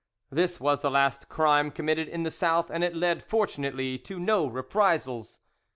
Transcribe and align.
This 0.31 0.59
was 0.59 0.81
the 0.81 0.89
last 0.89 1.29
crime 1.29 1.69
committed 1.69 2.07
in 2.07 2.23
the 2.23 2.31
South, 2.31 2.71
and 2.71 2.83
it 2.83 2.95
led 2.95 3.21
fortunately 3.21 3.99
to 3.99 4.19
no 4.19 4.47
reprisals. 4.47 5.41